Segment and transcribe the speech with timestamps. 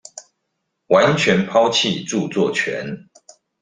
[0.87, 3.07] 完全拋棄著作權